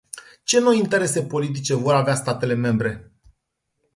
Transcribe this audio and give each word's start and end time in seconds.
Ce 0.43 0.59
noi 0.59 0.77
interese 0.77 1.25
politice 1.25 1.75
vor 1.75 1.93
avea 1.93 2.15
statele 2.15 2.53
membre? 2.53 3.11